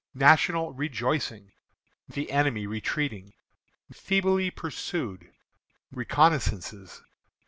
National 0.15 0.73
Rejoicing. 0.73 1.51
The 2.09 2.31
Enemy 2.31 2.65
Retreating. 2.65 3.33
Feebly 3.93 4.49
Pursued. 4.49 5.31
Reconnoissances. 5.93 7.01